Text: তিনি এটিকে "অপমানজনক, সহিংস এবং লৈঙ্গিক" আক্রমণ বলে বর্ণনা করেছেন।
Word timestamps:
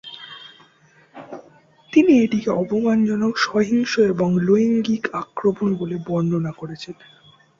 তিনি 1.93 2.11
এটিকে 2.23 2.49
"অপমানজনক, 2.61 3.33
সহিংস 3.45 3.93
এবং 4.11 4.29
লৈঙ্গিক" 4.47 5.03
আক্রমণ 5.21 5.69
বলে 5.75 5.95
বর্ণনা 6.07 6.51
করেছেন। 6.51 6.95